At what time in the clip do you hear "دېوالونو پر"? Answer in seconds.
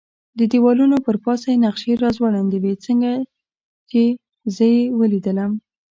0.51-1.15